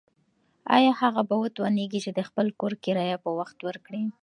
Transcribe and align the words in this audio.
ایا 0.77 0.91
هغه 1.01 1.21
به 1.29 1.35
وتوانیږي 1.43 1.99
چې 2.05 2.11
د 2.13 2.19
خپل 2.27 2.47
کور 2.61 2.73
کرایه 2.83 3.17
په 3.23 3.29
وخت 3.39 3.57
ورکړي؟ 3.67 4.03